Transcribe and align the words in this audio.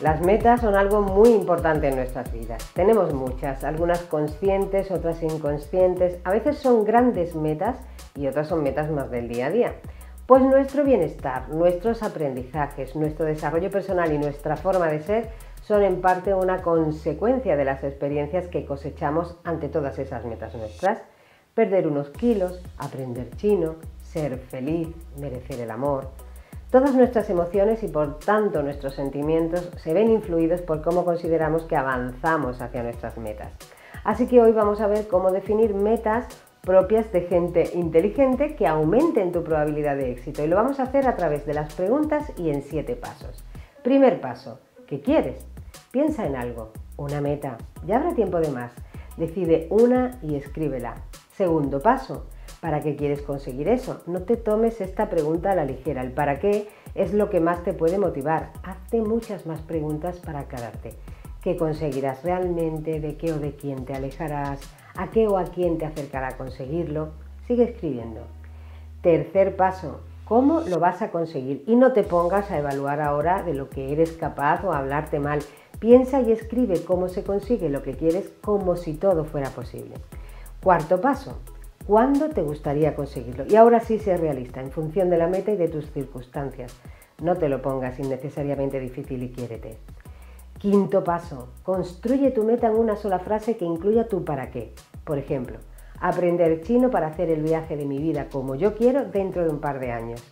Las 0.00 0.20
metas 0.20 0.60
son 0.60 0.74
algo 0.74 1.00
muy 1.00 1.30
importante 1.30 1.88
en 1.88 1.96
nuestras 1.96 2.30
vidas. 2.32 2.70
Tenemos 2.74 3.14
muchas, 3.14 3.64
algunas 3.64 4.00
conscientes, 4.02 4.90
otras 4.90 5.22
inconscientes. 5.22 6.18
A 6.24 6.30
veces 6.30 6.58
son 6.58 6.84
grandes 6.84 7.34
metas 7.34 7.78
y 8.14 8.26
otras 8.26 8.48
son 8.48 8.62
metas 8.62 8.90
más 8.90 9.10
del 9.10 9.28
día 9.28 9.46
a 9.46 9.50
día. 9.50 9.74
Pues 10.26 10.42
nuestro 10.42 10.84
bienestar, 10.84 11.48
nuestros 11.48 12.02
aprendizajes, 12.02 12.94
nuestro 12.94 13.24
desarrollo 13.24 13.70
personal 13.70 14.12
y 14.12 14.18
nuestra 14.18 14.56
forma 14.56 14.88
de 14.88 15.00
ser 15.00 15.30
son 15.62 15.82
en 15.82 16.02
parte 16.02 16.34
una 16.34 16.62
consecuencia 16.62 17.56
de 17.56 17.64
las 17.64 17.82
experiencias 17.82 18.48
que 18.48 18.66
cosechamos 18.66 19.38
ante 19.44 19.68
todas 19.68 19.98
esas 19.98 20.24
metas 20.26 20.54
nuestras. 20.54 21.02
Perder 21.58 21.88
unos 21.88 22.10
kilos, 22.10 22.62
aprender 22.78 23.30
chino, 23.34 23.74
ser 24.00 24.38
feliz, 24.38 24.90
merecer 25.18 25.58
el 25.58 25.72
amor, 25.72 26.08
Todas 26.70 26.94
nuestras 26.94 27.28
emociones 27.30 27.82
y 27.82 27.88
por 27.88 28.20
tanto 28.20 28.62
nuestros 28.62 28.94
sentimientos 28.94 29.68
se 29.82 29.92
ven 29.92 30.08
influidos 30.08 30.62
por 30.62 30.82
cómo 30.82 31.04
consideramos 31.04 31.64
que 31.64 31.74
avanzamos 31.74 32.62
hacia 32.62 32.84
nuestras 32.84 33.18
metas. 33.18 33.48
Así 34.04 34.28
que 34.28 34.40
hoy 34.40 34.52
vamos 34.52 34.80
a 34.80 34.86
ver 34.86 35.08
cómo 35.08 35.32
definir 35.32 35.74
metas 35.74 36.28
propias 36.60 37.10
de 37.10 37.22
gente 37.22 37.70
inteligente 37.74 38.54
que 38.54 38.68
aumenten 38.68 39.32
tu 39.32 39.42
probabilidad 39.42 39.96
de 39.96 40.12
éxito 40.12 40.44
y 40.44 40.46
lo 40.46 40.54
vamos 40.54 40.78
a 40.78 40.84
hacer 40.84 41.08
a 41.08 41.16
través 41.16 41.44
de 41.44 41.54
las 41.54 41.74
preguntas 41.74 42.32
y 42.36 42.50
en 42.50 42.62
siete 42.62 42.94
pasos. 42.94 43.42
Primer 43.82 44.20
paso, 44.20 44.60
¿qué 44.86 45.00
quieres? 45.00 45.44
Piensa 45.90 46.24
en 46.24 46.36
algo, 46.36 46.70
una 46.96 47.20
meta, 47.20 47.56
ya 47.84 47.96
habrá 47.96 48.14
tiempo 48.14 48.38
de 48.38 48.50
más. 48.50 48.70
Decide 49.16 49.66
una 49.70 50.20
y 50.22 50.36
escríbela. 50.36 51.07
Segundo 51.38 51.80
paso, 51.80 52.24
¿Para 52.60 52.80
qué 52.80 52.96
quieres 52.96 53.22
conseguir 53.22 53.68
eso? 53.68 54.02
No 54.08 54.22
te 54.22 54.36
tomes 54.36 54.80
esta 54.80 55.08
pregunta 55.08 55.52
a 55.52 55.54
la 55.54 55.64
ligera. 55.64 56.02
El 56.02 56.10
para 56.10 56.40
qué 56.40 56.66
es 56.96 57.14
lo 57.14 57.30
que 57.30 57.38
más 57.38 57.62
te 57.62 57.72
puede 57.72 57.96
motivar. 57.98 58.50
Hazte 58.64 59.00
muchas 59.00 59.46
más 59.46 59.60
preguntas 59.60 60.18
para 60.18 60.40
aclararte. 60.40 60.94
¿Qué 61.40 61.56
conseguirás 61.56 62.24
realmente? 62.24 62.98
¿De 62.98 63.16
qué 63.16 63.32
o 63.32 63.38
de 63.38 63.54
quién 63.54 63.84
te 63.84 63.94
alejarás? 63.94 64.58
¿A 64.96 65.12
qué 65.12 65.28
o 65.28 65.38
a 65.38 65.44
quién 65.44 65.78
te 65.78 65.86
acercará 65.86 66.30
a 66.30 66.36
conseguirlo? 66.36 67.10
Sigue 67.46 67.62
escribiendo. 67.62 68.22
Tercer 69.00 69.54
paso, 69.54 70.00
¿cómo 70.24 70.62
lo 70.62 70.80
vas 70.80 71.02
a 71.02 71.12
conseguir? 71.12 71.62
Y 71.68 71.76
no 71.76 71.92
te 71.92 72.02
pongas 72.02 72.50
a 72.50 72.58
evaluar 72.58 73.00
ahora 73.00 73.44
de 73.44 73.54
lo 73.54 73.70
que 73.70 73.92
eres 73.92 74.10
capaz 74.10 74.64
o 74.64 74.72
a 74.72 74.78
hablarte 74.78 75.20
mal. 75.20 75.38
Piensa 75.78 76.20
y 76.20 76.32
escribe 76.32 76.82
cómo 76.84 77.08
se 77.08 77.22
consigue 77.22 77.68
lo 77.68 77.84
que 77.84 77.94
quieres 77.94 78.32
como 78.40 78.74
si 78.74 78.94
todo 78.94 79.24
fuera 79.24 79.50
posible. 79.50 79.94
Cuarto 80.62 81.00
paso, 81.00 81.38
¿Cuándo 81.88 82.28
te 82.28 82.42
gustaría 82.42 82.94
conseguirlo? 82.94 83.46
Y 83.48 83.56
ahora 83.56 83.80
sí 83.80 83.98
sé 83.98 84.14
realista, 84.18 84.60
en 84.60 84.70
función 84.70 85.08
de 85.08 85.16
la 85.16 85.26
meta 85.26 85.52
y 85.52 85.56
de 85.56 85.68
tus 85.68 85.90
circunstancias. 85.90 86.76
No 87.22 87.36
te 87.36 87.48
lo 87.48 87.62
pongas 87.62 87.98
innecesariamente 87.98 88.78
difícil 88.78 89.22
y 89.22 89.30
quiérete. 89.30 89.78
Quinto 90.58 91.02
paso, 91.02 91.48
construye 91.62 92.30
tu 92.30 92.44
meta 92.44 92.66
en 92.66 92.74
una 92.74 92.96
sola 92.96 93.18
frase 93.20 93.56
que 93.56 93.64
incluya 93.64 94.06
tu 94.06 94.22
para 94.22 94.50
qué. 94.50 94.74
Por 95.04 95.16
ejemplo, 95.16 95.60
aprender 95.98 96.60
chino 96.60 96.90
para 96.90 97.06
hacer 97.06 97.30
el 97.30 97.42
viaje 97.42 97.78
de 97.78 97.86
mi 97.86 98.00
vida 98.00 98.28
como 98.30 98.54
yo 98.54 98.74
quiero 98.74 99.06
dentro 99.06 99.42
de 99.42 99.48
un 99.48 99.60
par 99.60 99.80
de 99.80 99.90
años. 99.90 100.22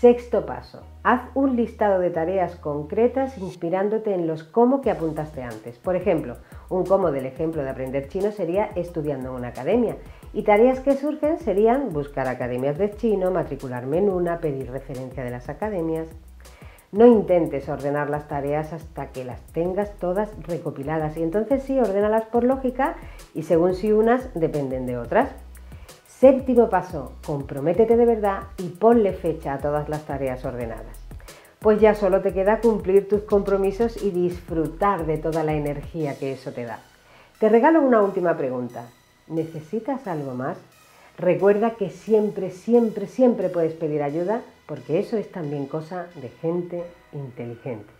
Sexto 0.00 0.46
paso, 0.46 0.82
haz 1.02 1.22
un 1.34 1.56
listado 1.56 1.98
de 1.98 2.10
tareas 2.10 2.54
concretas 2.54 3.36
inspirándote 3.36 4.14
en 4.14 4.28
los 4.28 4.44
cómo 4.44 4.80
que 4.80 4.92
apuntaste 4.92 5.42
antes. 5.42 5.76
Por 5.76 5.96
ejemplo, 5.96 6.36
un 6.68 6.86
cómo 6.86 7.10
del 7.10 7.26
ejemplo 7.26 7.64
de 7.64 7.70
aprender 7.70 8.06
chino 8.06 8.30
sería 8.30 8.66
estudiando 8.76 9.30
en 9.30 9.34
una 9.34 9.48
academia 9.48 9.96
y 10.32 10.42
tareas 10.42 10.78
que 10.78 10.94
surgen 10.94 11.40
serían 11.40 11.92
buscar 11.92 12.28
academias 12.28 12.78
de 12.78 12.94
chino, 12.94 13.32
matricularme 13.32 13.98
en 13.98 14.08
una, 14.08 14.38
pedir 14.38 14.70
referencia 14.70 15.24
de 15.24 15.30
las 15.32 15.48
academias. 15.48 16.06
No 16.92 17.04
intentes 17.04 17.68
ordenar 17.68 18.08
las 18.08 18.28
tareas 18.28 18.72
hasta 18.72 19.08
que 19.08 19.24
las 19.24 19.42
tengas 19.48 19.96
todas 19.96 20.30
recopiladas 20.46 21.16
y 21.16 21.24
entonces 21.24 21.64
sí, 21.64 21.76
ordénalas 21.80 22.26
por 22.26 22.44
lógica 22.44 22.94
y 23.34 23.42
según 23.42 23.74
si 23.74 23.90
unas 23.90 24.32
dependen 24.34 24.86
de 24.86 24.96
otras. 24.96 25.34
Séptimo 26.18 26.68
paso, 26.68 27.12
comprométete 27.24 27.96
de 27.96 28.04
verdad 28.04 28.48
y 28.56 28.70
ponle 28.70 29.12
fecha 29.12 29.54
a 29.54 29.58
todas 29.58 29.88
las 29.88 30.04
tareas 30.04 30.44
ordenadas. 30.44 30.98
Pues 31.60 31.80
ya 31.80 31.94
solo 31.94 32.22
te 32.22 32.32
queda 32.32 32.60
cumplir 32.60 33.08
tus 33.08 33.22
compromisos 33.22 34.02
y 34.02 34.10
disfrutar 34.10 35.06
de 35.06 35.18
toda 35.18 35.44
la 35.44 35.54
energía 35.54 36.18
que 36.18 36.32
eso 36.32 36.50
te 36.50 36.64
da. 36.64 36.80
Te 37.38 37.48
regalo 37.48 37.80
una 37.80 38.02
última 38.02 38.36
pregunta. 38.36 38.88
¿Necesitas 39.28 40.08
algo 40.08 40.34
más? 40.34 40.58
Recuerda 41.18 41.76
que 41.76 41.88
siempre, 41.88 42.50
siempre, 42.50 43.06
siempre 43.06 43.48
puedes 43.48 43.74
pedir 43.74 44.02
ayuda 44.02 44.42
porque 44.66 44.98
eso 44.98 45.16
es 45.16 45.30
también 45.30 45.66
cosa 45.66 46.08
de 46.20 46.30
gente 46.30 46.82
inteligente. 47.12 47.97